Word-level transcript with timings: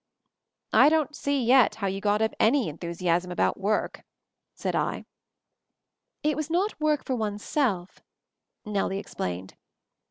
"I 0.73 0.89
don't 0.89 1.15
see 1.15 1.43
yet 1.45 1.75
how 1.75 1.85
you 1.85 2.01
got 2.01 2.23
up 2.23 2.33
any 2.39 2.67
en 2.69 2.79
thusiasm 2.79 3.31
about 3.31 3.59
work," 3.59 4.03
said 4.55 4.75
I. 4.75 5.05
"It 6.23 6.35
was 6.35 6.49
not 6.49 6.81
work 6.81 7.05
for 7.05 7.15
oneself," 7.15 7.99
Nellie 8.65 8.97
ex 8.97 9.13
plained. 9.13 9.53